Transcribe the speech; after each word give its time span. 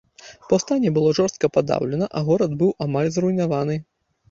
Паўстанне 0.53 0.91
было 0.95 1.11
жорстка 1.19 1.51
падаўлена, 1.59 2.09
а 2.17 2.25
горад 2.31 2.59
быў 2.65 2.75
амаль 2.89 3.13
зруйнаваны. 3.21 3.81